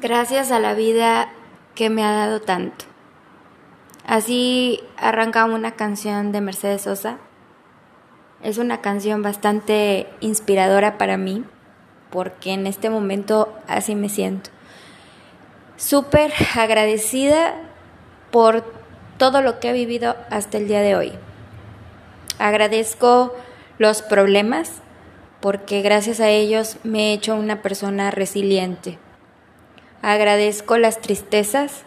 Gracias 0.00 0.52
a 0.52 0.60
la 0.60 0.74
vida 0.74 1.28
que 1.74 1.90
me 1.90 2.04
ha 2.04 2.12
dado 2.12 2.40
tanto. 2.40 2.84
Así 4.06 4.80
arranca 4.96 5.44
una 5.44 5.72
canción 5.72 6.30
de 6.30 6.40
Mercedes 6.40 6.82
Sosa. 6.82 7.18
Es 8.40 8.58
una 8.58 8.80
canción 8.80 9.24
bastante 9.24 10.06
inspiradora 10.20 10.98
para 10.98 11.16
mí, 11.16 11.42
porque 12.10 12.52
en 12.52 12.68
este 12.68 12.90
momento 12.90 13.52
así 13.66 13.96
me 13.96 14.08
siento. 14.08 14.50
Súper 15.74 16.32
agradecida 16.54 17.56
por 18.30 18.62
todo 19.16 19.42
lo 19.42 19.58
que 19.58 19.70
he 19.70 19.72
vivido 19.72 20.14
hasta 20.30 20.58
el 20.58 20.68
día 20.68 20.80
de 20.80 20.94
hoy. 20.94 21.12
Agradezco 22.38 23.34
los 23.78 24.02
problemas, 24.02 24.74
porque 25.40 25.82
gracias 25.82 26.20
a 26.20 26.28
ellos 26.28 26.76
me 26.84 27.10
he 27.10 27.14
hecho 27.14 27.34
una 27.34 27.62
persona 27.62 28.12
resiliente 28.12 29.00
Agradezco 30.02 30.78
las 30.78 31.00
tristezas 31.00 31.82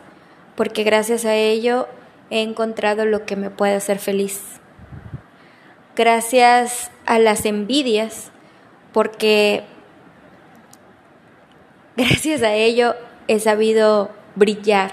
porque 0.55 0.83
gracias 0.83 1.25
a 1.25 1.35
ello 1.35 1.87
he 2.29 2.41
encontrado 2.41 3.05
lo 3.05 3.25
que 3.25 3.35
me 3.35 3.49
puede 3.49 3.75
hacer 3.75 3.99
feliz. 3.99 4.41
Gracias 5.95 6.91
a 7.05 7.19
las 7.19 7.45
envidias 7.45 8.31
porque 8.91 9.63
gracias 11.95 12.41
a 12.43 12.53
ello 12.53 12.95
he 13.27 13.39
sabido 13.39 14.11
brillar. 14.35 14.91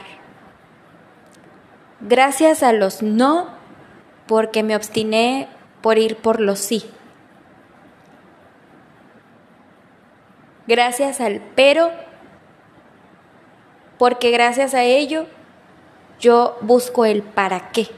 Gracias 2.00 2.62
a 2.62 2.72
los 2.72 3.02
no 3.02 3.48
porque 4.26 4.62
me 4.62 4.76
obstiné 4.76 5.48
por 5.80 5.98
ir 5.98 6.16
por 6.16 6.40
los 6.40 6.58
sí. 6.58 6.84
Gracias 10.68 11.20
al 11.20 11.40
pero 11.56 11.90
porque 13.98 14.30
gracias 14.30 14.74
a 14.74 14.84
ello 14.84 15.26
yo 16.20 16.56
busco 16.60 17.04
el 17.04 17.22
para 17.22 17.70
qué. 17.70 17.88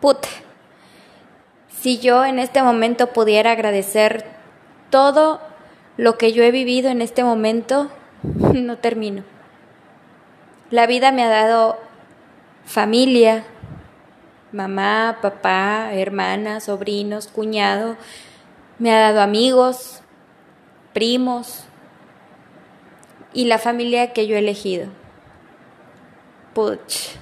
Puta, 0.00 0.28
si 1.80 1.98
yo 1.98 2.24
en 2.24 2.38
este 2.38 2.62
momento 2.62 3.08
pudiera 3.08 3.52
agradecer 3.52 4.24
todo 4.90 5.40
lo 5.96 6.16
que 6.16 6.32
yo 6.32 6.42
he 6.42 6.50
vivido 6.50 6.90
en 6.90 7.02
este 7.02 7.24
momento, 7.24 7.90
no 8.22 8.78
termino. 8.78 9.24
La 10.70 10.86
vida 10.86 11.12
me 11.12 11.24
ha 11.24 11.28
dado 11.28 11.78
familia, 12.64 13.44
mamá, 14.52 15.18
papá, 15.20 15.90
hermanas, 15.92 16.64
sobrinos, 16.64 17.28
cuñado, 17.28 17.96
me 18.78 18.94
ha 18.94 19.00
dado 19.00 19.20
amigos, 19.20 20.02
primos, 20.92 21.64
y 23.32 23.44
la 23.44 23.58
familia 23.58 24.12
que 24.12 24.26
yo 24.26 24.36
he 24.36 24.40
elegido. 24.40 24.86
Puch. 26.54 27.16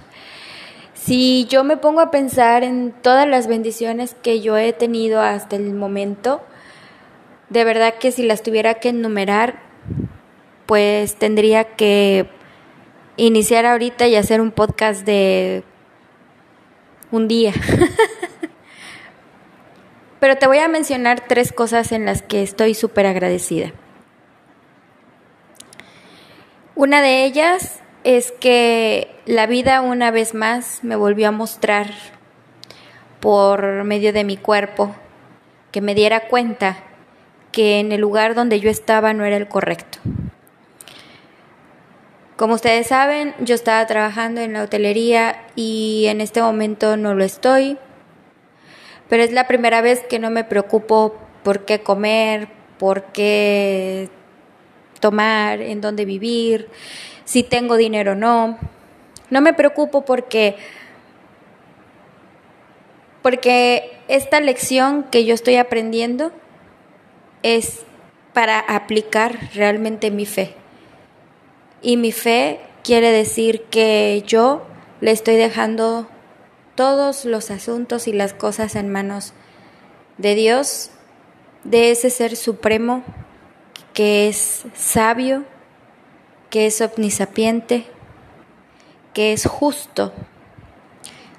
Si 0.94 1.46
yo 1.46 1.64
me 1.64 1.76
pongo 1.76 2.00
a 2.00 2.10
pensar 2.10 2.64
en 2.64 2.92
todas 2.92 3.26
las 3.26 3.46
bendiciones 3.46 4.14
que 4.22 4.40
yo 4.40 4.56
he 4.56 4.72
tenido 4.72 5.20
hasta 5.20 5.56
el 5.56 5.74
momento, 5.74 6.42
de 7.48 7.64
verdad 7.64 7.94
que 7.94 8.12
si 8.12 8.24
las 8.24 8.42
tuviera 8.42 8.74
que 8.74 8.90
enumerar, 8.90 9.60
pues 10.66 11.16
tendría 11.16 11.76
que 11.76 12.28
iniciar 13.16 13.64
ahorita 13.64 14.06
y 14.06 14.16
hacer 14.16 14.40
un 14.40 14.50
podcast 14.50 15.06
de 15.06 15.64
un 17.10 17.26
día. 17.26 17.52
Pero 20.20 20.36
te 20.36 20.46
voy 20.46 20.58
a 20.58 20.68
mencionar 20.68 21.24
tres 21.26 21.52
cosas 21.52 21.92
en 21.92 22.04
las 22.04 22.22
que 22.22 22.42
estoy 22.42 22.74
súper 22.74 23.06
agradecida. 23.06 23.72
Una 26.78 27.02
de 27.02 27.24
ellas 27.24 27.80
es 28.04 28.30
que 28.30 29.10
la 29.26 29.48
vida 29.48 29.80
una 29.80 30.12
vez 30.12 30.32
más 30.32 30.84
me 30.84 30.94
volvió 30.94 31.26
a 31.26 31.32
mostrar 31.32 31.90
por 33.18 33.82
medio 33.82 34.12
de 34.12 34.22
mi 34.22 34.36
cuerpo 34.36 34.94
que 35.72 35.80
me 35.80 35.96
diera 35.96 36.28
cuenta 36.28 36.76
que 37.50 37.80
en 37.80 37.90
el 37.90 38.00
lugar 38.00 38.36
donde 38.36 38.60
yo 38.60 38.70
estaba 38.70 39.12
no 39.12 39.24
era 39.24 39.36
el 39.36 39.48
correcto. 39.48 39.98
Como 42.36 42.54
ustedes 42.54 42.86
saben, 42.86 43.34
yo 43.40 43.56
estaba 43.56 43.84
trabajando 43.88 44.40
en 44.40 44.52
la 44.52 44.62
hotelería 44.62 45.46
y 45.56 46.04
en 46.06 46.20
este 46.20 46.40
momento 46.40 46.96
no 46.96 47.16
lo 47.16 47.24
estoy, 47.24 47.76
pero 49.08 49.24
es 49.24 49.32
la 49.32 49.48
primera 49.48 49.80
vez 49.80 50.04
que 50.08 50.20
no 50.20 50.30
me 50.30 50.44
preocupo 50.44 51.18
por 51.42 51.64
qué 51.64 51.80
comer, 51.80 52.46
por 52.78 53.06
qué 53.06 54.10
tomar, 55.00 55.60
en 55.60 55.80
dónde 55.80 56.04
vivir, 56.04 56.68
si 57.24 57.42
tengo 57.42 57.76
dinero 57.76 58.12
o 58.12 58.14
no. 58.14 58.58
No 59.30 59.40
me 59.40 59.52
preocupo 59.52 60.04
porque 60.04 60.56
porque 63.22 63.98
esta 64.08 64.40
lección 64.40 65.04
que 65.10 65.24
yo 65.24 65.34
estoy 65.34 65.56
aprendiendo 65.56 66.32
es 67.42 67.80
para 68.32 68.58
aplicar 68.58 69.50
realmente 69.54 70.10
mi 70.10 70.24
fe. 70.24 70.54
Y 71.82 71.96
mi 71.96 72.12
fe 72.12 72.60
quiere 72.82 73.10
decir 73.10 73.64
que 73.64 74.22
yo 74.26 74.66
le 75.00 75.10
estoy 75.10 75.36
dejando 75.36 76.08
todos 76.74 77.24
los 77.24 77.50
asuntos 77.50 78.08
y 78.08 78.12
las 78.12 78.32
cosas 78.32 78.76
en 78.76 78.88
manos 78.88 79.32
de 80.16 80.34
Dios, 80.34 80.90
de 81.64 81.90
ese 81.90 82.08
ser 82.08 82.36
supremo 82.36 83.04
que 83.98 84.28
es 84.28 84.62
sabio, 84.76 85.44
que 86.50 86.66
es 86.66 86.80
omnisapiente, 86.80 87.84
que 89.12 89.32
es 89.32 89.44
justo, 89.44 90.12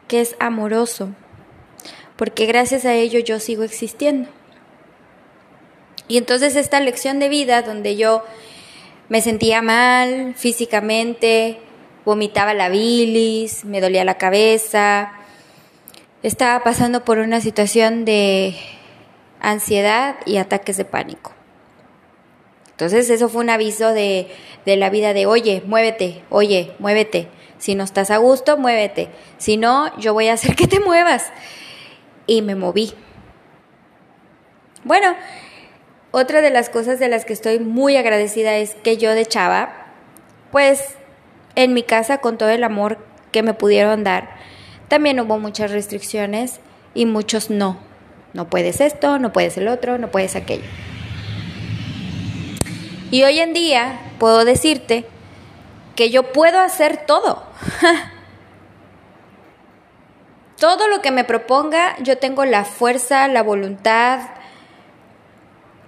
que 0.09 0.19
es 0.19 0.35
amoroso, 0.41 1.07
porque 2.17 2.47
gracias 2.47 2.83
a 2.83 2.93
ello 2.93 3.19
yo 3.19 3.39
sigo 3.39 3.63
existiendo. 3.63 4.27
Y 6.09 6.17
entonces 6.17 6.57
esta 6.57 6.81
lección 6.81 7.19
de 7.19 7.29
vida 7.29 7.61
donde 7.61 7.95
yo 7.95 8.25
me 9.07 9.21
sentía 9.21 9.61
mal 9.61 10.35
físicamente, 10.35 11.61
vomitaba 12.03 12.53
la 12.53 12.67
bilis, 12.67 13.63
me 13.63 13.79
dolía 13.79 14.03
la 14.03 14.17
cabeza, 14.17 15.13
estaba 16.23 16.61
pasando 16.65 17.05
por 17.05 17.19
una 17.19 17.39
situación 17.39 18.03
de 18.03 18.57
ansiedad 19.39 20.17
y 20.25 20.35
ataques 20.35 20.75
de 20.75 20.83
pánico. 20.83 21.38
Entonces 22.79 23.09
eso 23.09 23.27
fue 23.27 23.41
un 23.41 23.49
aviso 23.49 23.91
de, 23.91 24.27
la 24.65 24.89
vida 24.89 25.13
de, 25.13 25.25
oye, 25.25 25.61
muévete, 25.65 26.23
oye, 26.29 26.71
muévete. 26.79 27.27
Si 27.57 27.75
no 27.75 27.83
estás 27.83 28.09
a 28.09 28.15
gusto, 28.19 28.57
muévete. 28.57 29.09
Si 29.37 29.57
no, 29.57 29.93
yo 29.99 30.13
voy 30.13 30.29
a 30.29 30.33
hacer 30.33 30.55
que 30.55 30.65
te 30.65 30.79
muevas. 30.79 31.29
Y 32.25 32.41
me 32.41 32.55
moví. 32.55 32.93
Bueno, 34.85 35.13
otra 36.11 36.39
de 36.39 36.51
las 36.51 36.69
cosas 36.69 36.99
de 36.99 37.09
las 37.09 37.25
que 37.25 37.33
estoy 37.33 37.59
muy 37.59 37.97
agradecida 37.97 38.55
es 38.55 38.75
que 38.75 38.95
yo 38.95 39.13
de 39.13 39.25
chava, 39.25 39.87
pues 40.53 40.95
en 41.55 41.73
mi 41.73 41.83
casa 41.83 42.19
con 42.19 42.37
todo 42.37 42.47
el 42.47 42.63
amor 42.63 42.97
que 43.33 43.43
me 43.43 43.53
pudieron 43.53 44.05
dar, 44.05 44.37
también 44.87 45.19
hubo 45.19 45.37
muchas 45.37 45.71
restricciones 45.71 46.61
y 46.93 47.05
muchos 47.05 47.49
no. 47.49 47.77
No 48.31 48.49
puedes 48.49 48.79
esto, 48.79 49.19
no 49.19 49.33
puedes 49.33 49.57
el 49.57 49.67
otro, 49.67 49.97
no 49.97 50.11
puedes 50.11 50.37
aquello. 50.37 50.63
Y 53.11 53.23
hoy 53.23 53.39
en 53.39 53.53
día 53.53 53.99
puedo 54.19 54.45
decirte 54.45 55.05
que 55.95 56.11
yo 56.11 56.31
puedo 56.31 56.59
hacer 56.59 57.05
todo. 57.05 57.43
todo 60.57 60.87
lo 60.87 61.01
que 61.01 61.11
me 61.11 61.23
proponga, 61.23 61.95
yo 61.99 62.17
tengo 62.17 62.45
la 62.45 62.65
fuerza, 62.65 63.27
la 63.27 63.41
voluntad 63.41 64.19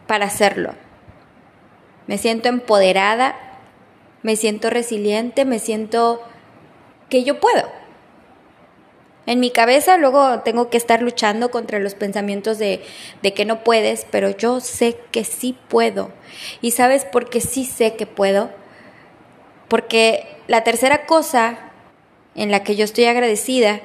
para 0.07 0.25
hacerlo. 0.25 0.73
Me 2.07 2.17
siento 2.17 2.49
empoderada, 2.49 3.35
me 4.23 4.35
siento 4.35 4.69
resiliente, 4.69 5.45
me 5.45 5.59
siento 5.59 6.21
que 7.09 7.23
yo 7.23 7.39
puedo. 7.39 7.80
En 9.27 9.39
mi 9.39 9.51
cabeza 9.51 9.97
luego 9.97 10.39
tengo 10.39 10.69
que 10.69 10.77
estar 10.77 11.01
luchando 11.01 11.51
contra 11.51 11.79
los 11.79 11.93
pensamientos 11.93 12.57
de, 12.57 12.81
que 13.21 13.45
no 13.45 13.63
puedes, 13.63 14.05
pero 14.09 14.35
yo 14.35 14.59
sé 14.59 14.97
que 15.11 15.23
sí 15.23 15.55
puedo. 15.67 16.11
¿Y 16.61 16.71
sabes 16.71 17.05
por 17.05 17.29
qué 17.29 17.39
sí 17.39 17.65
sé 17.65 17.95
que 17.95 18.07
puedo? 18.07 18.49
Porque 19.67 20.27
la 20.47 20.63
tercera 20.63 21.05
cosa 21.05 21.71
en 22.33 22.49
la 22.49 22.63
que 22.63 22.75
yo 22.75 22.83
estoy 22.83 23.05
agradecida 23.05 23.81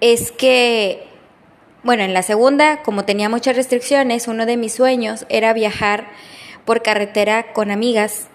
es 0.00 0.30
que, 0.30 1.06
bueno, 1.82 2.02
en 2.02 2.12
la 2.12 2.22
segunda, 2.22 2.82
como 2.82 3.04
tenía 3.04 3.28
muchas 3.28 3.56
restricciones, 3.56 4.28
uno 4.28 4.44
de 4.44 4.56
mis 4.58 4.74
sueños 4.74 5.24
era 5.30 5.54
viajar 5.54 6.08
por 6.66 6.82
carretera 6.82 7.52
con 7.54 7.70
amigas. 7.70 8.28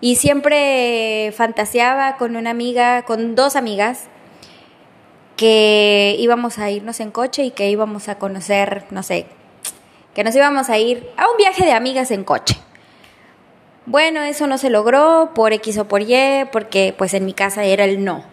Y 0.00 0.16
siempre 0.16 1.32
fantaseaba 1.34 2.16
con 2.18 2.36
una 2.36 2.50
amiga, 2.50 3.02
con 3.02 3.34
dos 3.34 3.56
amigas, 3.56 4.08
que 5.36 6.16
íbamos 6.18 6.58
a 6.58 6.70
irnos 6.70 7.00
en 7.00 7.10
coche 7.10 7.44
y 7.44 7.50
que 7.50 7.68
íbamos 7.68 8.08
a 8.08 8.18
conocer, 8.18 8.84
no 8.90 9.02
sé, 9.02 9.26
que 10.14 10.24
nos 10.24 10.34
íbamos 10.34 10.70
a 10.70 10.78
ir 10.78 11.08
a 11.16 11.28
un 11.28 11.36
viaje 11.36 11.64
de 11.64 11.72
amigas 11.72 12.10
en 12.10 12.24
coche. 12.24 12.56
bueno, 13.86 14.22
eso 14.22 14.46
no 14.46 14.58
se 14.58 14.70
logró 14.70 15.32
por 15.34 15.52
X 15.52 15.78
o 15.78 15.88
por 15.88 16.02
Y, 16.02 16.46
porque 16.52 16.94
pues 16.96 17.14
en 17.14 17.26
mi 17.26 17.34
casa 17.34 17.64
era 17.64 17.84
el 17.84 18.04
no. 18.04 18.24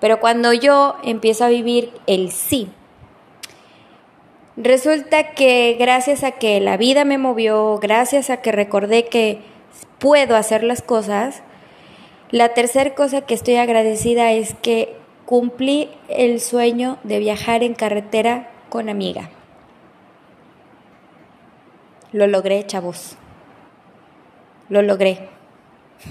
Pero 0.00 0.20
cuando 0.20 0.52
yo 0.52 0.96
empiezo 1.04 1.44
a 1.44 1.48
vivir 1.48 1.92
el 2.06 2.30
sí, 2.30 2.68
resulta 4.56 5.30
que 5.30 5.76
gracias 5.78 6.24
a 6.24 6.32
que 6.32 6.60
la 6.60 6.76
vida 6.76 7.04
me 7.04 7.18
movió, 7.18 7.78
gracias 7.78 8.28
a 8.28 8.38
que 8.42 8.52
recordé 8.52 9.06
que 9.06 9.40
puedo 9.98 10.36
hacer 10.36 10.64
las 10.64 10.82
cosas, 10.82 11.42
la 12.30 12.50
tercera 12.54 12.94
cosa 12.94 13.22
que 13.22 13.34
estoy 13.34 13.56
agradecida 13.56 14.32
es 14.32 14.54
que 14.54 14.96
cumplí 15.26 15.90
el 16.08 16.40
sueño 16.40 16.98
de 17.02 17.18
viajar 17.18 17.62
en 17.62 17.74
carretera 17.74 18.50
con 18.68 18.88
amiga. 18.88 19.30
Lo 22.12 22.26
logré, 22.26 22.66
chavos. 22.66 23.16
Lo 24.68 24.82
logré. 24.82 25.28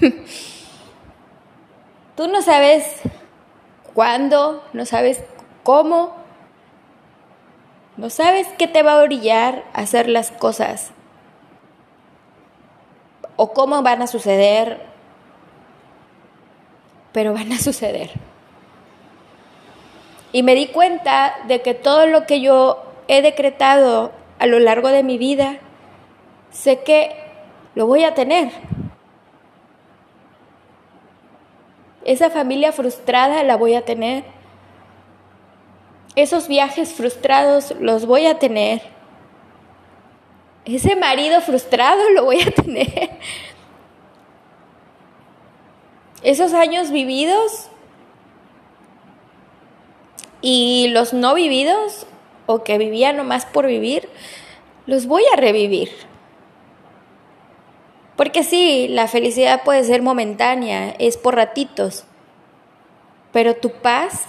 Tú 2.16 2.28
no 2.28 2.42
sabes 2.42 3.00
cuándo, 3.94 4.62
no 4.72 4.84
sabes 4.86 5.22
cómo, 5.62 6.14
no 7.96 8.10
sabes 8.10 8.46
qué 8.58 8.68
te 8.68 8.82
va 8.82 8.92
a 8.92 9.02
orillar 9.02 9.64
a 9.72 9.80
hacer 9.80 10.08
las 10.08 10.30
cosas 10.30 10.92
o 13.36 13.52
cómo 13.52 13.82
van 13.82 14.02
a 14.02 14.06
suceder, 14.06 14.86
pero 17.12 17.32
van 17.32 17.52
a 17.52 17.58
suceder. 17.58 18.10
Y 20.32 20.42
me 20.42 20.54
di 20.54 20.68
cuenta 20.68 21.36
de 21.46 21.60
que 21.60 21.74
todo 21.74 22.06
lo 22.06 22.26
que 22.26 22.40
yo 22.40 22.82
he 23.06 23.20
decretado 23.20 24.12
a 24.38 24.46
lo 24.46 24.58
largo 24.58 24.88
de 24.88 25.02
mi 25.02 25.18
vida, 25.18 25.58
sé 26.50 26.82
que 26.82 27.14
lo 27.74 27.86
voy 27.86 28.04
a 28.04 28.14
tener. 28.14 28.50
Esa 32.04 32.30
familia 32.30 32.72
frustrada 32.72 33.42
la 33.42 33.56
voy 33.56 33.74
a 33.74 33.84
tener. 33.84 34.24
Esos 36.16 36.48
viajes 36.48 36.92
frustrados 36.92 37.74
los 37.78 38.06
voy 38.06 38.26
a 38.26 38.38
tener. 38.38 38.82
Ese 40.64 40.96
marido 40.96 41.40
frustrado 41.40 42.10
lo 42.10 42.24
voy 42.24 42.40
a 42.40 42.50
tener. 42.50 43.10
Esos 46.22 46.54
años 46.54 46.90
vividos 46.90 47.68
y 50.42 50.88
los 50.88 51.14
no 51.14 51.34
vividos 51.34 52.06
o 52.46 52.64
que 52.64 52.76
vivía 52.76 53.12
nomás 53.12 53.46
por 53.46 53.66
vivir, 53.66 54.08
los 54.86 55.06
voy 55.06 55.22
a 55.32 55.36
revivir. 55.36 55.90
Porque 58.16 58.42
sí, 58.42 58.88
la 58.88 59.08
felicidad 59.08 59.62
puede 59.62 59.84
ser 59.84 60.02
momentánea, 60.02 60.90
es 60.98 61.16
por 61.16 61.36
ratitos, 61.36 62.04
pero 63.32 63.54
tu 63.54 63.70
paz, 63.70 64.24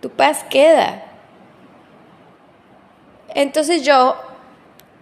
tu 0.00 0.10
paz 0.10 0.44
queda. 0.48 1.04
Entonces 3.34 3.84
yo 3.84 4.16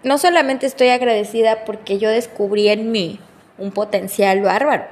no 0.02 0.18
solamente 0.18 0.66
estoy 0.66 0.88
agradecida 0.88 1.64
porque 1.64 1.98
yo 1.98 2.10
descubrí 2.10 2.68
en 2.68 2.90
mí 2.90 3.20
un 3.58 3.70
potencial 3.70 4.42
bárbaro, 4.42 4.84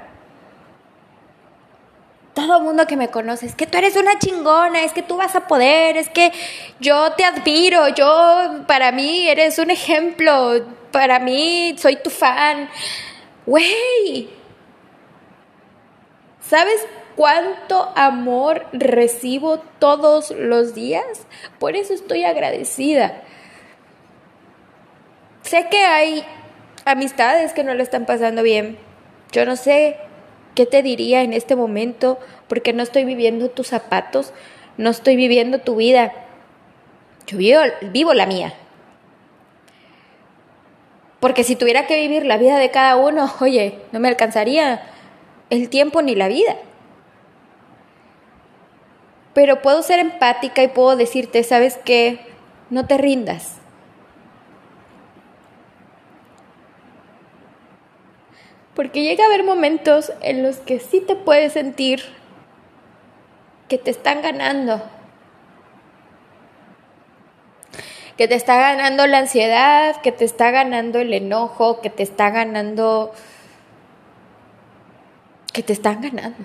todo 2.35 2.61
mundo 2.61 2.87
que 2.87 2.97
me 2.97 3.09
conoce, 3.09 3.47
es 3.47 3.55
que 3.55 3.67
tú 3.67 3.79
eres 3.79 3.97
una 3.97 4.19
chingona, 4.19 4.85
es 4.85 4.93
que 4.93 5.03
tú 5.03 5.17
vas 5.17 5.37
a 5.37 5.47
poder, 5.47 5.97
es 5.97 6.09
que 6.09 6.33
yo 6.81 7.13
te 7.13 7.25
admiro, 7.25 7.89
yo, 7.89 8.65
para 8.67 8.91
mí 8.93 9.29
eres 9.29 9.59
un 9.59 9.71
ejemplo, 9.71 10.65
para 10.91 11.19
mí 11.19 11.75
soy 11.79 11.97
tu 11.97 12.11
fan. 12.11 12.71
Güey, 13.45 14.31
¿sabes 16.41 16.87
cuánto 17.17 17.93
amor 17.97 18.67
recibo 18.73 19.59
todos 19.79 20.31
los 20.31 20.75
días? 20.75 21.27
Por 21.59 21.77
eso 21.77 21.93
estoy 21.93 22.25
agradecida. 22.25 23.23
Sé 25.43 25.69
que 25.69 25.85
hay 25.85 26.25
amistades 26.85 27.53
que 27.53 27.65
no 27.65 27.75
le 27.75 27.83
están 27.83 28.07
pasando 28.07 28.43
bien. 28.43 28.79
Yo 29.33 29.45
no 29.45 29.57
sé 29.57 29.99
¿Qué 30.55 30.67
te 30.67 30.83
diría 30.83 31.23
en 31.23 31.33
este 31.33 31.57
momento? 31.57 32.19
Porque 32.49 32.73
no 32.73 32.83
estoy 32.83 33.05
viviendo 33.05 33.49
tus 33.51 33.69
zapatos, 33.69 34.33
no 34.77 34.91
estoy 34.91 35.17
viviendo 35.17 35.61
tu 35.61 35.77
vida. 35.77 36.13
Yo 37.27 37.39
vivo, 37.39 38.15
la 38.15 38.27
mía. 38.27 38.55
Porque 41.21 41.45
si 41.45 41.57
tuviera 41.57 41.87
que 41.87 42.01
vivir 42.01 42.27
la 42.27 42.37
vida 42.37 42.59
de 42.59 42.71
cada 42.71 42.97
uno, 42.97 43.33
oye, 43.41 43.79
no 43.93 44.01
me 44.01 44.09
alcanzaría 44.09 44.83
el 45.49 45.69
tiempo 45.69 46.03
ni 46.03 46.15
la 46.15 46.29
vida. 46.29 46.57
Pero 49.33 49.63
puedo 49.63 49.83
ser 49.83 49.99
empática 49.99 50.63
y 50.63 50.69
puedo 50.69 50.97
decirte, 50.97 51.43
¿sabes 51.43 51.79
qué? 51.85 52.21
No 52.69 52.87
te 52.87 52.99
rindas. 52.99 53.62
Porque 58.83 59.05
llega 59.05 59.23
a 59.23 59.27
haber 59.29 59.45
momentos 59.45 60.13
en 60.23 60.43
los 60.43 60.57
que 60.57 60.81
sí 60.81 61.01
te 61.01 61.15
puedes 61.15 61.53
sentir 61.53 62.03
que 63.69 63.79
te 63.79 63.93
están 63.93 64.23
ganando. 64.23 64.83
Que 68.17 68.27
te 68.27 68.35
está 68.35 68.57
ganando 68.57 69.07
la 69.07 69.19
ansiedad, 69.19 70.01
que 70.03 70.11
te 70.11 70.25
está 70.25 70.51
ganando 70.51 70.99
el 70.99 71.15
enojo, 71.15 71.81
que 71.81 71.91
te 71.91 72.03
está 72.03 72.31
ganando... 72.31 73.13
que 75.53 75.63
te 75.63 75.75
están 75.75 76.01
ganando. 76.01 76.45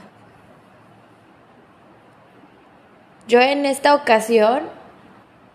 Yo 3.27 3.41
en 3.41 3.65
esta 3.65 3.95
ocasión 3.95 4.69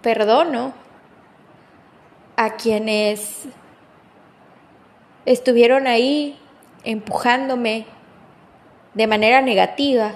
perdono 0.03 0.75
a 2.35 2.57
quienes 2.57 3.45
estuvieron 5.27 5.87
ahí 5.87 6.41
empujándome 6.85 7.87
de 8.95 9.07
manera 9.07 9.41
negativa 9.41 10.13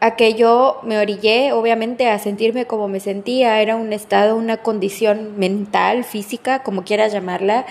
a 0.00 0.14
que 0.14 0.34
yo 0.34 0.80
me 0.82 0.98
orillé, 0.98 1.52
obviamente, 1.52 2.08
a 2.08 2.18
sentirme 2.18 2.66
como 2.66 2.88
me 2.88 3.00
sentía. 3.00 3.60
Era 3.60 3.76
un 3.76 3.92
estado, 3.92 4.36
una 4.36 4.58
condición 4.58 5.38
mental, 5.38 6.04
física, 6.04 6.62
como 6.62 6.84
quieras 6.84 7.12
llamarla, 7.12 7.66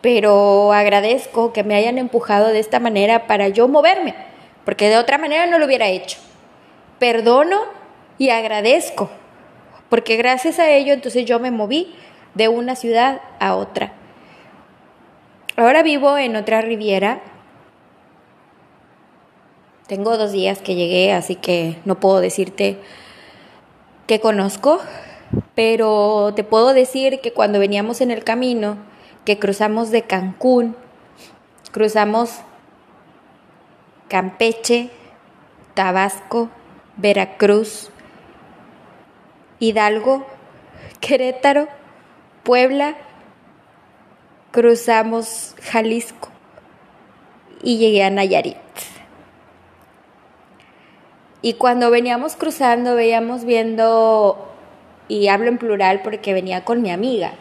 pero 0.00 0.72
agradezco 0.72 1.52
que 1.52 1.64
me 1.64 1.74
hayan 1.74 1.98
empujado 1.98 2.48
de 2.48 2.58
esta 2.58 2.80
manera 2.80 3.26
para 3.26 3.48
yo 3.48 3.68
moverme, 3.68 4.14
porque 4.64 4.88
de 4.88 4.98
otra 4.98 5.18
manera 5.18 5.46
no 5.46 5.58
lo 5.58 5.66
hubiera 5.66 5.88
hecho. 5.88 6.18
Perdono 6.98 7.60
y 8.18 8.30
agradezco, 8.30 9.08
porque 9.88 10.16
gracias 10.16 10.58
a 10.58 10.70
ello 10.70 10.92
entonces 10.92 11.24
yo 11.24 11.38
me 11.38 11.52
moví 11.52 11.94
de 12.34 12.48
una 12.48 12.74
ciudad 12.74 13.20
a 13.38 13.54
otra. 13.54 13.92
Ahora 15.58 15.82
vivo 15.82 16.16
en 16.16 16.36
otra 16.36 16.60
riviera. 16.60 17.20
Tengo 19.88 20.16
dos 20.16 20.30
días 20.30 20.62
que 20.62 20.76
llegué, 20.76 21.12
así 21.12 21.34
que 21.34 21.78
no 21.84 21.98
puedo 21.98 22.20
decirte 22.20 22.78
que 24.06 24.20
conozco, 24.20 24.78
pero 25.56 26.32
te 26.36 26.44
puedo 26.44 26.74
decir 26.74 27.20
que 27.20 27.32
cuando 27.32 27.58
veníamos 27.58 28.00
en 28.00 28.12
el 28.12 28.22
camino, 28.22 28.76
que 29.24 29.40
cruzamos 29.40 29.90
de 29.90 30.02
Cancún, 30.02 30.76
cruzamos 31.72 32.38
Campeche, 34.06 34.90
Tabasco, 35.74 36.50
Veracruz, 36.98 37.90
Hidalgo, 39.58 40.24
Querétaro, 41.00 41.66
Puebla, 42.44 42.94
cruzamos 44.50 45.54
Jalisco 45.62 46.30
y 47.62 47.78
llegué 47.78 48.04
a 48.04 48.10
Nayarit. 48.10 48.56
Y 51.40 51.54
cuando 51.54 51.90
veníamos 51.90 52.34
cruzando, 52.34 52.94
veíamos 52.94 53.44
viendo, 53.44 54.52
y 55.06 55.28
hablo 55.28 55.48
en 55.48 55.58
plural 55.58 56.02
porque 56.02 56.32
venía 56.32 56.64
con 56.64 56.82
mi 56.82 56.90
amiga. 56.90 57.32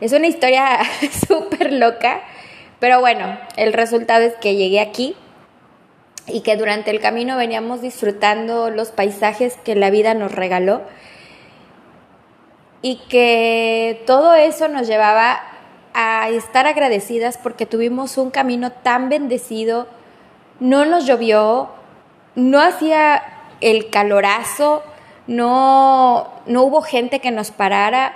Es 0.00 0.12
una 0.12 0.26
historia 0.26 0.80
súper 1.26 1.72
loca, 1.72 2.20
pero 2.80 3.00
bueno, 3.00 3.38
el 3.56 3.72
resultado 3.72 4.24
es 4.24 4.34
que 4.34 4.56
llegué 4.56 4.80
aquí 4.80 5.16
y 6.26 6.40
que 6.40 6.56
durante 6.56 6.90
el 6.90 7.00
camino 7.00 7.36
veníamos 7.36 7.80
disfrutando 7.80 8.70
los 8.70 8.90
paisajes 8.90 9.56
que 9.64 9.74
la 9.74 9.90
vida 9.90 10.14
nos 10.14 10.32
regaló 10.32 10.82
y 12.84 12.96
que 13.08 14.02
todo 14.06 14.34
eso 14.34 14.68
nos 14.68 14.86
llevaba 14.86 15.40
a 15.94 16.28
estar 16.28 16.66
agradecidas 16.66 17.38
porque 17.38 17.64
tuvimos 17.64 18.18
un 18.18 18.30
camino 18.30 18.72
tan 18.72 19.08
bendecido, 19.08 19.86
no 20.60 20.84
nos 20.84 21.06
llovió, 21.06 21.70
no 22.34 22.60
hacía 22.60 23.22
el 23.62 23.88
calorazo, 23.88 24.82
no, 25.26 26.28
no 26.44 26.62
hubo 26.62 26.82
gente 26.82 27.20
que 27.20 27.30
nos 27.30 27.52
parara, 27.52 28.12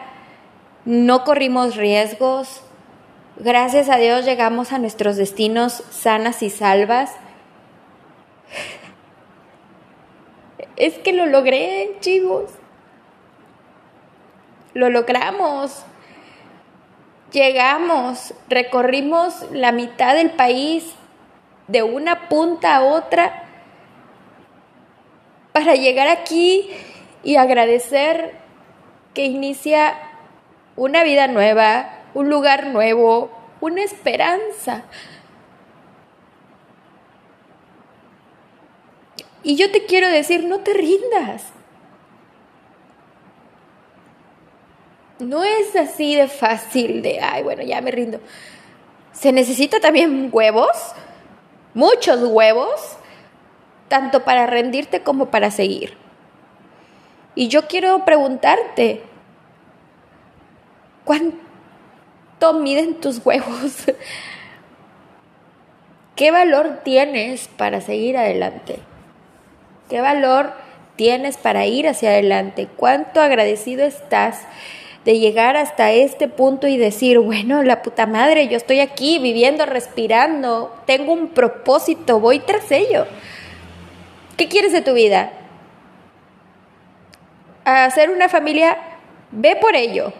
no 0.84 1.24
corrimos 1.24 1.76
riesgos. 1.76 2.60
Gracias 3.38 3.88
a 3.88 3.96
Dios 3.96 4.26
llegamos 4.26 4.74
a 4.74 4.78
nuestros 4.78 5.16
destinos 5.16 5.82
sanas 5.88 6.42
y 6.42 6.50
salvas. 6.50 7.12
Es 10.76 10.94
que 10.98 11.12
lo 11.12 11.26
logré, 11.26 11.96
chicos. 11.98 12.57
Lo 14.74 14.90
logramos. 14.90 15.84
Llegamos, 17.32 18.34
recorrimos 18.48 19.44
la 19.52 19.72
mitad 19.72 20.14
del 20.14 20.30
país 20.30 20.94
de 21.66 21.82
una 21.82 22.28
punta 22.28 22.76
a 22.76 22.84
otra 22.84 23.44
para 25.52 25.74
llegar 25.74 26.08
aquí 26.08 26.70
y 27.22 27.36
agradecer 27.36 28.36
que 29.12 29.24
inicia 29.26 29.94
una 30.76 31.02
vida 31.02 31.26
nueva, 31.26 31.90
un 32.14 32.30
lugar 32.30 32.68
nuevo, 32.68 33.30
una 33.60 33.82
esperanza. 33.82 34.84
Y 39.42 39.56
yo 39.56 39.70
te 39.70 39.84
quiero 39.86 40.08
decir, 40.08 40.44
no 40.44 40.60
te 40.60 40.72
rindas. 40.74 41.52
No 45.18 45.42
es 45.42 45.74
así 45.74 46.14
de 46.14 46.28
fácil 46.28 47.02
de, 47.02 47.20
ay, 47.20 47.42
bueno, 47.42 47.62
ya 47.62 47.80
me 47.80 47.90
rindo. 47.90 48.20
Se 49.12 49.32
necesita 49.32 49.80
también 49.80 50.28
huevos, 50.30 50.76
muchos 51.74 52.22
huevos, 52.22 52.96
tanto 53.88 54.24
para 54.24 54.46
rendirte 54.46 55.02
como 55.02 55.30
para 55.30 55.50
seguir. 55.50 55.96
Y 57.34 57.48
yo 57.48 57.66
quiero 57.66 58.04
preguntarte, 58.04 59.02
¿cuánto 61.04 62.52
miden 62.60 63.00
tus 63.00 63.24
huevos? 63.24 63.86
¿Qué 66.16 66.30
valor 66.30 66.80
tienes 66.84 67.48
para 67.48 67.80
seguir 67.80 68.16
adelante? 68.16 68.80
¿Qué 69.88 70.00
valor 70.00 70.52
tienes 70.96 71.36
para 71.36 71.64
ir 71.66 71.88
hacia 71.88 72.10
adelante? 72.10 72.68
¿Cuánto 72.76 73.20
agradecido 73.20 73.84
estás 73.84 74.42
de 75.08 75.18
llegar 75.18 75.56
hasta 75.56 75.90
este 75.90 76.28
punto 76.28 76.66
y 76.66 76.76
decir, 76.76 77.18
bueno, 77.18 77.62
la 77.62 77.80
puta 77.80 78.04
madre, 78.04 78.48
yo 78.48 78.58
estoy 78.58 78.80
aquí 78.80 79.18
viviendo, 79.18 79.64
respirando, 79.64 80.76
tengo 80.84 81.14
un 81.14 81.28
propósito, 81.28 82.20
voy 82.20 82.40
tras 82.40 82.70
ello? 82.70 83.06
¿Qué 84.36 84.48
quieres 84.48 84.70
de 84.70 84.82
tu 84.82 84.92
vida? 84.92 85.32
Hacer 87.64 88.10
una 88.10 88.28
familia, 88.28 88.76
ve 89.30 89.56
por 89.56 89.76
ello. 89.76 90.12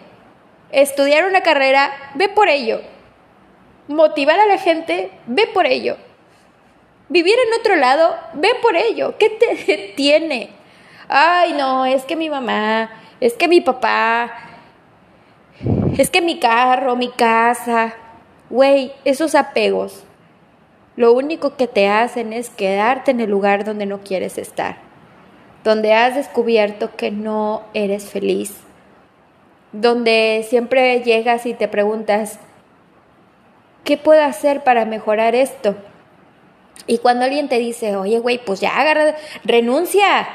Estudiar 0.71 1.25
una 1.25 1.41
carrera, 1.41 1.91
ve 2.15 2.27
por 2.27 2.49
ello. 2.49 2.81
Motivar 3.87 4.39
a 4.39 4.47
la 4.47 4.57
gente, 4.57 5.11
ve 5.27 5.45
por 5.53 5.67
ello. 5.67 5.97
Vivir 7.09 7.35
en 7.47 7.59
otro 7.59 7.75
lado, 7.75 8.17
ve 8.33 8.49
por 8.59 8.75
ello. 8.75 9.13
¿Qué 9.19 9.29
te 9.29 9.93
tiene? 9.95 10.49
Ay, 11.07 11.53
no, 11.53 11.85
es 11.85 12.05
que 12.05 12.15
mi 12.15 12.31
mamá, 12.31 12.89
es 13.19 13.33
que 13.33 13.47
mi 13.47 13.61
papá, 13.61 14.48
es 15.99 16.09
que 16.09 16.21
mi 16.21 16.39
carro, 16.39 16.95
mi 16.95 17.09
casa. 17.09 17.93
Güey, 18.49 18.93
esos 19.03 19.35
apegos 19.35 20.05
lo 20.95 21.13
único 21.13 21.55
que 21.55 21.67
te 21.67 21.87
hacen 21.87 22.33
es 22.33 22.49
quedarte 22.49 23.11
en 23.11 23.19
el 23.19 23.29
lugar 23.29 23.63
donde 23.63 23.85
no 23.85 23.99
quieres 23.99 24.37
estar, 24.37 24.77
donde 25.63 25.93
has 25.93 26.15
descubierto 26.15 26.95
que 26.97 27.09
no 27.09 27.63
eres 27.73 28.09
feliz, 28.09 28.53
donde 29.71 30.45
siempre 30.49 31.01
llegas 31.01 31.45
y 31.45 31.53
te 31.53 31.69
preguntas, 31.69 32.39
¿qué 33.85 33.95
puedo 33.95 34.21
hacer 34.23 34.63
para 34.63 34.83
mejorar 34.83 35.35
esto? 35.35 35.75
Y 36.85 36.97
cuando 36.97 37.23
alguien 37.23 37.47
te 37.47 37.59
dice, 37.59 37.95
oye, 37.95 38.19
güey, 38.19 38.37
pues 38.43 38.59
ya 38.59 38.77
agarra, 38.77 39.15
renuncia, 39.45 40.27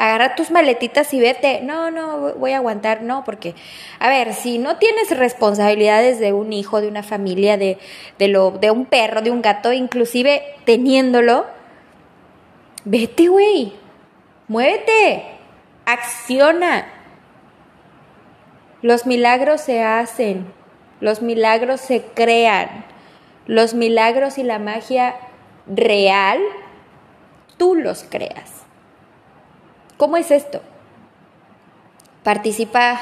agarra 0.00 0.34
tus 0.34 0.50
maletitas 0.50 1.12
y 1.12 1.20
vete. 1.20 1.60
No, 1.60 1.90
no, 1.90 2.32
voy 2.34 2.52
a 2.52 2.56
aguantar, 2.56 3.02
no, 3.02 3.22
porque, 3.22 3.54
a 3.98 4.08
ver, 4.08 4.32
si 4.32 4.56
no 4.56 4.78
tienes 4.78 5.16
responsabilidades 5.16 6.18
de 6.18 6.32
un 6.32 6.54
hijo, 6.54 6.80
de 6.80 6.88
una 6.88 7.02
familia, 7.02 7.58
de, 7.58 7.78
de, 8.18 8.28
lo, 8.28 8.50
de 8.50 8.70
un 8.70 8.86
perro, 8.86 9.20
de 9.20 9.30
un 9.30 9.42
gato, 9.42 9.74
inclusive 9.74 10.42
teniéndolo, 10.64 11.44
vete, 12.84 13.28
güey, 13.28 13.74
muévete, 14.48 15.22
acciona. 15.84 16.86
Los 18.80 19.04
milagros 19.04 19.60
se 19.60 19.82
hacen, 19.82 20.50
los 21.00 21.20
milagros 21.20 21.78
se 21.78 22.06
crean, 22.14 22.86
los 23.44 23.74
milagros 23.74 24.38
y 24.38 24.44
la 24.44 24.58
magia 24.58 25.14
real, 25.66 26.40
tú 27.58 27.74
los 27.74 28.04
creas. 28.04 28.59
¿Cómo 30.00 30.16
es 30.16 30.30
esto? 30.30 30.62
Participa 32.22 32.98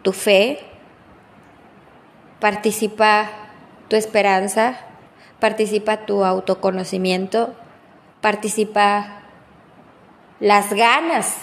tu 0.00 0.14
fe, 0.14 0.58
participa 2.40 3.28
tu 3.88 3.96
esperanza, 3.96 4.80
participa 5.38 6.06
tu 6.06 6.24
autoconocimiento, 6.24 7.54
participa 8.22 9.20
las 10.40 10.72
ganas 10.72 11.36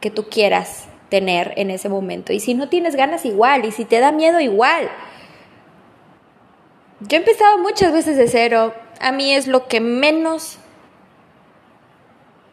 que 0.00 0.12
tú 0.12 0.28
quieras 0.28 0.86
tener 1.08 1.52
en 1.56 1.72
ese 1.72 1.88
momento. 1.88 2.32
Y 2.32 2.38
si 2.38 2.54
no 2.54 2.68
tienes 2.68 2.94
ganas, 2.94 3.24
igual. 3.24 3.64
Y 3.64 3.72
si 3.72 3.84
te 3.84 3.98
da 3.98 4.12
miedo, 4.12 4.38
igual. 4.38 4.88
Yo 7.00 7.16
he 7.16 7.20
empezado 7.20 7.58
muchas 7.58 7.92
veces 7.92 8.16
de 8.16 8.28
cero. 8.28 8.72
A 9.00 9.10
mí 9.10 9.34
es 9.34 9.48
lo 9.48 9.66
que 9.66 9.80
menos 9.80 10.60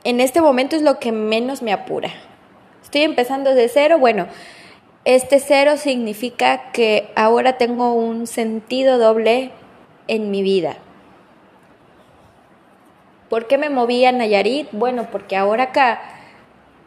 en 0.04 0.20
este 0.20 0.42
momento 0.42 0.76
es 0.76 0.82
lo 0.82 1.00
que 1.00 1.12
menos 1.12 1.62
me 1.62 1.74
apura. 1.74 2.12
Estoy 2.84 3.04
empezando 3.04 3.54
de 3.54 3.68
cero, 3.68 4.00
bueno, 4.00 4.28
este 5.06 5.40
cero 5.40 5.78
significa 5.78 6.72
que 6.72 7.12
ahora 7.16 7.58
tengo 7.58 7.94
un 7.94 8.28
sentido 8.28 8.98
doble 8.98 9.52
en 10.08 10.32
mi 10.32 10.42
vida. 10.42 10.78
¿Por 13.30 13.48
qué 13.48 13.58
me 13.58 13.70
moví 13.70 14.06
a 14.06 14.12
Nayarit? 14.12 14.70
Bueno, 14.72 15.08
porque 15.12 15.38
ahora 15.38 15.66
acá 15.66 16.02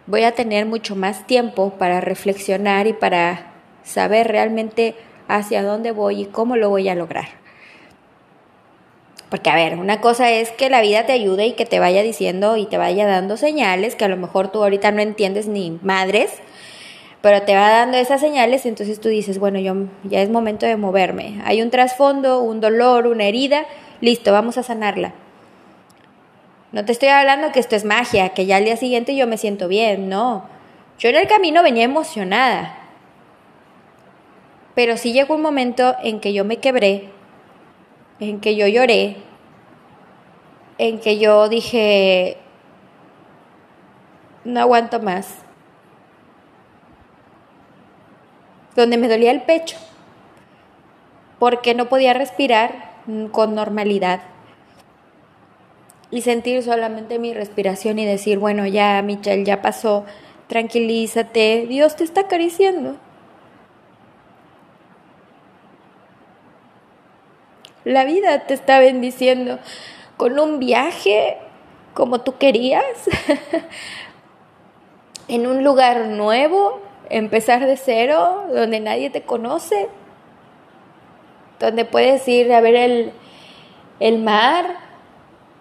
voy 0.07 0.25
a 0.25 0.33
tener 0.33 0.67
mucho 0.67 0.97
más 0.97 1.27
tiempo 1.27 1.71
para 1.79 2.01
reflexionar 2.01 2.87
y 2.87 2.93
para 2.93 3.53
saber 3.85 4.29
realmente 4.29 4.97
hacia 5.29 5.63
dónde 5.63 5.93
voy 5.93 6.23
y 6.23 6.27
cómo 6.27 6.57
lo 6.57 6.69
voy 6.69 6.89
a 6.89 6.95
lograr. 6.95 7.42
Porque, 9.33 9.49
a 9.49 9.55
ver, 9.55 9.79
una 9.79 10.03
cosa 10.03 10.31
es 10.31 10.51
que 10.51 10.69
la 10.69 10.83
vida 10.83 11.07
te 11.07 11.13
ayude 11.13 11.47
y 11.47 11.53
que 11.55 11.65
te 11.65 11.81
vaya 11.81 12.03
diciendo 12.03 12.59
y 12.59 12.67
te 12.67 12.77
vaya 12.77 13.07
dando 13.07 13.39
señales 13.39 13.97
que 13.97 14.05
a 14.05 14.09
lo 14.09 14.19
mejor 14.19 14.53
tú 14.53 14.63
ahorita 14.63 14.91
no 14.91 15.01
entiendes 15.01 15.49
ni 15.49 15.71
madres, 15.83 16.31
pero 17.23 17.41
te 17.41 17.55
va 17.55 17.71
dando 17.71 17.97
esas 17.97 18.21
señales, 18.21 18.67
entonces 18.67 19.01
tú 19.01 19.09
dices, 19.09 19.39
bueno, 19.39 19.59
yo 19.59 19.75
ya 20.05 20.21
es 20.21 20.29
momento 20.29 20.67
de 20.67 20.77
moverme. 20.77 21.41
Hay 21.47 21.63
un 21.63 21.71
trasfondo, 21.71 22.43
un 22.43 22.61
dolor, 22.61 23.07
una 23.07 23.25
herida, 23.25 23.65
listo, 24.03 24.33
vamos 24.33 24.59
a 24.59 24.63
sanarla. 24.63 25.15
No 26.73 26.85
te 26.85 26.93
estoy 26.93 27.09
hablando 27.09 27.53
que 27.53 27.61
esto 27.61 27.75
es 27.75 27.87
magia, 27.87 28.35
que 28.35 28.45
ya 28.45 28.59
al 28.59 28.67
día 28.67 28.77
siguiente 28.77 29.17
yo 29.17 29.27
me 29.27 29.39
siento 29.39 29.67
bien, 29.67 30.11
no. 30.11 30.45
Yo 30.99 31.09
en 31.09 31.17
el 31.17 31.27
camino 31.27 31.63
venía 31.63 31.85
emocionada. 31.85 32.77
Pero 34.75 34.99
sí 34.99 35.15
llegó 35.15 35.37
un 35.37 35.41
momento 35.41 35.97
en 36.03 36.21
que 36.21 36.35
yo 36.35 36.45
me 36.45 36.59
quebré, 36.59 37.09
en 38.23 38.39
que 38.39 38.55
yo 38.55 38.69
lloré, 38.69 39.17
en 40.79 41.01
que 41.01 41.19
yo 41.19 41.49
dije, 41.49 42.37
no 44.45 44.61
aguanto 44.61 45.01
más, 45.01 45.39
donde 48.77 48.97
me 48.97 49.09
dolía 49.09 49.33
el 49.33 49.43
pecho, 49.43 49.77
porque 51.41 51.75
no 51.75 51.89
podía 51.89 52.15
respirar 52.15 52.93
con 53.33 53.57
normalidad 53.57 54.21
y 56.13 56.21
sentir 56.21 56.63
solamente 56.63 57.19
mi 57.19 57.35
respiración 57.35 57.99
y 57.99 58.07
decir, 58.07 58.39
bueno, 58.39 58.67
ya, 58.67 59.03
Michelle, 59.03 59.45
ya 59.45 59.63
pasó, 59.63 60.05
tranquilízate, 60.47 61.67
Dios 61.69 61.97
te 61.97 62.05
está 62.05 62.21
acariciando. 62.21 62.99
La 67.85 68.05
vida 68.05 68.47
te 68.47 68.55
está 68.55 68.79
bendiciendo 68.79 69.59
con 70.17 70.39
un 70.39 70.59
viaje 70.59 71.39
como 71.95 72.21
tú 72.21 72.39
querías, 72.39 72.85
en 75.29 75.47
un 75.47 75.65
lugar 75.65 76.07
nuevo, 76.07 76.81
empezar 77.11 77.67
de 77.67 77.77
cero, 77.77 78.45
donde 78.53 78.81
nadie 78.81 79.11
te 79.11 79.23
conoce, 79.23 79.89
donde 81.59 81.85
puedes 81.85 82.27
ir 82.29 82.53
a 82.53 82.61
ver 82.61 82.75
el, 82.75 83.13
el 84.01 84.19
mar, 84.19 84.77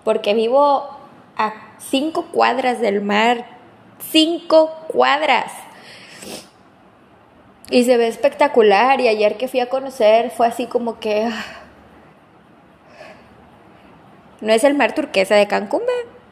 porque 0.04 0.34
vivo 0.34 0.90
a 1.38 1.54
cinco 1.80 2.28
cuadras 2.32 2.80
del 2.80 3.02
mar, 3.02 3.46
cinco 4.12 4.72
cuadras. 4.88 5.52
Y 7.70 7.86
se 7.86 7.98
ve 7.98 8.08
espectacular 8.08 9.00
y 9.00 9.08
ayer 9.08 9.38
que 9.38 9.48
fui 9.48 9.60
a 9.60 9.70
conocer 9.70 10.32
fue 10.32 10.48
así 10.48 10.66
como 10.66 11.00
que... 11.00 11.30
No 14.42 14.52
es 14.52 14.64
el 14.64 14.74
mar 14.74 14.94
turquesa 14.94 15.36
de 15.36 15.48
Cancún, 15.48 15.82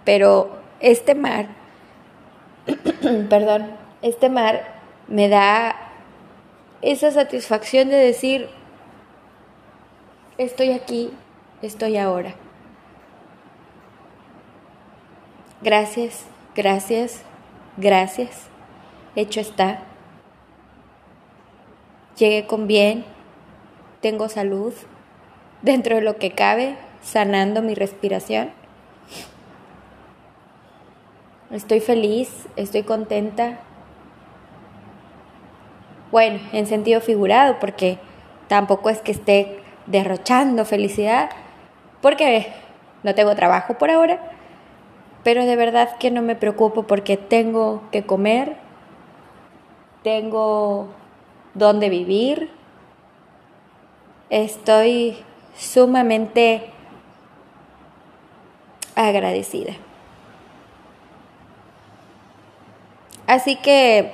pero 0.03 0.57
este 0.79 1.15
mar, 1.15 1.47
perdón, 3.29 3.71
este 4.01 4.29
mar 4.29 4.79
me 5.07 5.29
da 5.29 5.75
esa 6.81 7.11
satisfacción 7.11 7.89
de 7.89 7.97
decir, 7.97 8.49
estoy 10.37 10.71
aquí, 10.71 11.11
estoy 11.61 11.97
ahora. 11.97 12.33
Gracias, 15.61 16.25
gracias, 16.55 17.21
gracias. 17.77 18.47
Hecho 19.15 19.41
está 19.41 19.83
llegué 22.19 22.45
con 22.45 22.67
bien, 22.67 23.05
tengo 24.01 24.29
salud, 24.29 24.73
dentro 25.61 25.95
de 25.95 26.01
lo 26.01 26.17
que 26.17 26.31
cabe, 26.31 26.75
sanando 27.01 27.61
mi 27.61 27.75
respiración. 27.75 28.51
Estoy 31.51 31.79
feliz, 31.79 32.29
estoy 32.55 32.83
contenta. 32.83 33.59
Bueno, 36.11 36.39
en 36.53 36.67
sentido 36.67 37.01
figurado, 37.01 37.57
porque 37.59 37.97
tampoco 38.47 38.89
es 38.89 39.01
que 39.01 39.11
esté 39.11 39.59
derrochando 39.85 40.65
felicidad, 40.65 41.29
porque 42.01 42.53
no 43.03 43.15
tengo 43.15 43.35
trabajo 43.35 43.77
por 43.77 43.89
ahora, 43.89 44.19
pero 45.23 45.45
de 45.45 45.55
verdad 45.55 45.97
que 45.97 46.11
no 46.11 46.21
me 46.21 46.35
preocupo 46.35 46.83
porque 46.83 47.17
tengo 47.17 47.81
que 47.91 48.05
comer, 48.05 48.55
tengo 50.03 50.87
dónde 51.53 51.89
vivir. 51.89 52.49
Estoy 54.29 55.17
sumamente 55.55 56.71
agradecida. 59.07 59.73
Así 63.27 63.55
que 63.55 64.11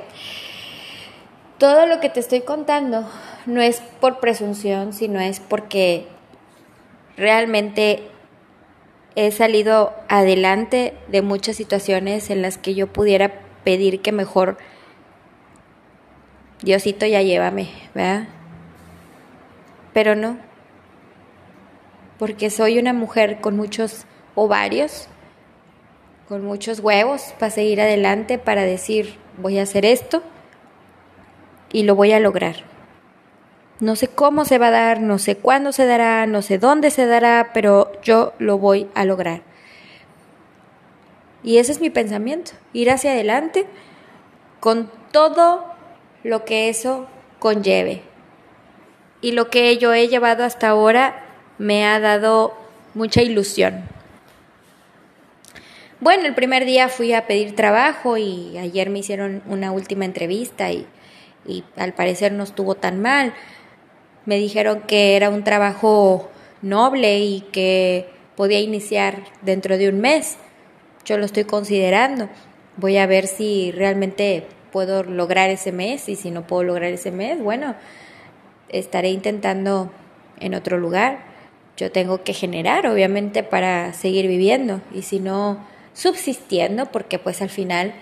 todo 1.57 1.87
lo 1.87 1.99
que 1.99 2.09
te 2.09 2.19
estoy 2.19 2.41
contando 2.41 3.09
no 3.45 3.61
es 3.61 3.81
por 3.99 4.19
presunción, 4.19 4.93
sino 4.93 5.19
es 5.19 5.39
porque 5.39 6.05
realmente 7.17 8.03
he 9.15 9.31
salido 9.31 9.93
adelante 10.09 10.93
de 11.07 11.21
muchas 11.21 11.55
situaciones 11.55 12.29
en 12.29 12.41
las 12.41 12.57
que 12.57 12.75
yo 12.75 12.87
pudiera 12.87 13.39
pedir 13.63 14.01
que 14.01 14.11
mejor 14.11 14.57
Diosito 16.61 17.05
ya 17.05 17.21
llévame, 17.21 17.69
¿verdad? 17.93 18.27
Pero 19.93 20.15
no, 20.15 20.37
porque 22.17 22.49
soy 22.49 22.79
una 22.79 22.93
mujer 22.93 23.39
con 23.39 23.55
muchos 23.55 24.05
ovarios, 24.35 25.07
con 26.27 26.43
muchos 26.43 26.79
huevos 26.79 27.33
para 27.39 27.51
seguir 27.51 27.81
adelante, 27.81 28.37
para 28.37 28.63
decir, 28.63 29.17
voy 29.37 29.59
a 29.59 29.63
hacer 29.63 29.85
esto 29.85 30.21
y 31.71 31.83
lo 31.83 31.95
voy 31.95 32.11
a 32.11 32.19
lograr. 32.19 32.55
No 33.79 33.95
sé 33.95 34.07
cómo 34.07 34.45
se 34.45 34.57
va 34.57 34.67
a 34.67 34.71
dar, 34.71 35.01
no 35.01 35.19
sé 35.19 35.35
cuándo 35.35 35.71
se 35.71 35.85
dará, 35.85 36.25
no 36.27 36.41
sé 36.41 36.57
dónde 36.57 36.91
se 36.91 37.05
dará, 37.05 37.51
pero 37.53 37.91
yo 38.01 38.33
lo 38.39 38.57
voy 38.57 38.87
a 38.95 39.03
lograr. 39.05 39.41
Y 41.43 41.57
ese 41.57 41.73
es 41.73 41.81
mi 41.81 41.89
pensamiento, 41.89 42.51
ir 42.73 42.89
hacia 42.89 43.11
adelante 43.11 43.67
con 44.59 44.89
todo 45.11 45.65
lo 46.23 46.45
que 46.45 46.69
eso 46.69 47.07
conlleve. 47.39 48.01
Y 49.21 49.33
lo 49.33 49.49
que 49.49 49.77
yo 49.77 49.93
he 49.93 50.07
llevado 50.07 50.43
hasta 50.43 50.69
ahora 50.69 51.23
me 51.57 51.85
ha 51.85 51.99
dado 51.99 52.53
mucha 52.93 53.21
ilusión. 53.21 53.94
Bueno, 56.01 56.25
el 56.25 56.35
primer 56.35 56.65
día 56.65 56.89
fui 56.89 57.13
a 57.13 57.25
pedir 57.25 57.55
trabajo 57.55 58.17
y 58.17 58.57
ayer 58.57 58.89
me 58.89 58.99
hicieron 58.99 59.41
una 59.47 59.71
última 59.71 60.03
entrevista 60.03 60.69
y, 60.69 60.85
y 61.47 61.63
al 61.77 61.93
parecer 61.93 62.33
no 62.33 62.43
estuvo 62.43 62.75
tan 62.75 63.01
mal. 63.01 63.33
Me 64.25 64.35
dijeron 64.35 64.81
que 64.87 65.15
era 65.15 65.29
un 65.29 65.45
trabajo 65.45 66.29
noble 66.61 67.19
y 67.19 67.41
que 67.53 68.09
podía 68.35 68.59
iniciar 68.59 69.23
dentro 69.41 69.77
de 69.77 69.87
un 69.87 70.01
mes. 70.01 70.35
Yo 71.05 71.17
lo 71.17 71.25
estoy 71.25 71.45
considerando. 71.45 72.27
Voy 72.75 72.97
a 72.97 73.07
ver 73.07 73.27
si 73.27 73.71
realmente 73.71 74.45
puedo 74.73 75.03
lograr 75.03 75.49
ese 75.49 75.71
mes 75.71 76.09
y 76.09 76.17
si 76.17 76.29
no 76.29 76.45
puedo 76.45 76.63
lograr 76.63 76.91
ese 76.91 77.11
mes, 77.11 77.41
bueno, 77.41 77.75
estaré 78.67 79.11
intentando 79.11 79.89
en 80.41 80.55
otro 80.55 80.77
lugar. 80.77 81.19
Yo 81.77 81.89
tengo 81.89 82.23
que 82.23 82.33
generar, 82.33 82.85
obviamente, 82.85 83.43
para 83.43 83.93
seguir 83.93 84.27
viviendo 84.27 84.81
y 84.93 85.03
si 85.03 85.21
no, 85.21 85.59
subsistiendo, 85.95 86.91
porque 86.91 87.17
pues 87.17 87.41
al 87.41 87.49
final 87.49 87.95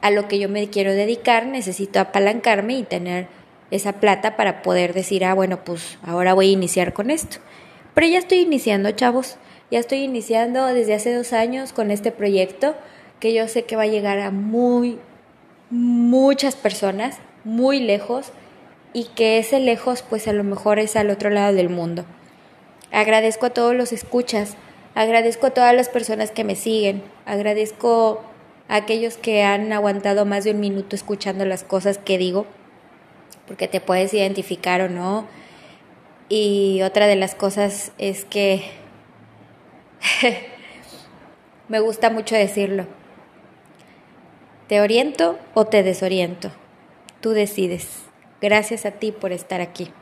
a 0.00 0.10
lo 0.10 0.26
que 0.26 0.40
yo 0.40 0.48
me 0.48 0.68
quiero 0.68 0.92
dedicar 0.92 1.46
necesito 1.46 2.00
apalancarme 2.00 2.76
y 2.78 2.82
tener 2.82 3.28
esa 3.70 3.94
plata 3.94 4.36
para 4.36 4.62
poder 4.62 4.92
decir, 4.92 5.24
ah, 5.24 5.34
bueno, 5.34 5.64
pues 5.64 5.98
ahora 6.02 6.34
voy 6.34 6.48
a 6.48 6.52
iniciar 6.52 6.92
con 6.92 7.10
esto. 7.10 7.38
Pero 7.94 8.06
ya 8.08 8.18
estoy 8.18 8.38
iniciando, 8.38 8.90
chavos, 8.90 9.36
ya 9.70 9.78
estoy 9.78 9.98
iniciando 9.98 10.66
desde 10.66 10.94
hace 10.94 11.14
dos 11.14 11.32
años 11.32 11.72
con 11.72 11.90
este 11.90 12.12
proyecto 12.12 12.74
que 13.20 13.32
yo 13.32 13.48
sé 13.48 13.64
que 13.64 13.76
va 13.76 13.82
a 13.82 13.86
llegar 13.86 14.18
a 14.20 14.30
muy, 14.30 14.98
muchas 15.70 16.54
personas 16.54 17.18
muy 17.44 17.80
lejos 17.80 18.32
y 18.92 19.04
que 19.14 19.38
ese 19.38 19.60
lejos 19.60 20.02
pues 20.02 20.28
a 20.28 20.32
lo 20.32 20.44
mejor 20.44 20.78
es 20.78 20.96
al 20.96 21.10
otro 21.10 21.30
lado 21.30 21.54
del 21.54 21.68
mundo. 21.68 22.04
Agradezco 22.92 23.46
a 23.46 23.50
todos 23.50 23.74
los 23.74 23.92
escuchas, 23.92 24.56
agradezco 24.96 25.46
a 25.46 25.50
todas 25.50 25.74
las 25.74 25.90
personas 25.90 26.30
que 26.30 26.42
me 26.42 26.56
siguen, 26.56 27.04
agradezco 27.26 28.22
a 28.66 28.76
aquellos 28.76 29.18
que 29.18 29.42
han 29.42 29.72
aguantado 29.72 30.24
más 30.24 30.42
de 30.44 30.52
un 30.52 30.60
minuto 30.60 30.96
escuchando 30.96 31.44
las 31.44 31.62
cosas 31.62 31.98
que 31.98 32.16
digo, 32.16 32.46
porque 33.46 33.68
te 33.68 33.80
puedes 33.80 34.12
identificar 34.14 34.80
o 34.80 34.88
no. 34.88 35.26
Y 36.30 36.80
otra 36.82 37.06
de 37.06 37.14
las 37.14 37.34
cosas 37.34 37.92
es 37.98 38.24
que 38.24 38.64
me 41.68 41.78
gusta 41.78 42.08
mucho 42.08 42.34
decirlo. 42.34 42.86
¿Te 44.66 44.80
oriento 44.80 45.38
o 45.52 45.66
te 45.66 45.82
desoriento? 45.82 46.50
Tú 47.20 47.30
decides. 47.30 48.04
Gracias 48.40 48.86
a 48.86 48.92
ti 48.92 49.12
por 49.12 49.32
estar 49.32 49.60
aquí. 49.60 49.92